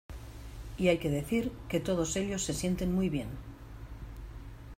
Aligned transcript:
Y 0.79 0.87
hay 0.87 0.97
que 0.97 1.11
decir 1.11 1.51
que 1.69 1.79
todos 1.79 2.15
ellos 2.15 2.43
se 2.43 2.55
sienten 2.55 2.91
muy 2.91 3.07
bien. 3.09 3.27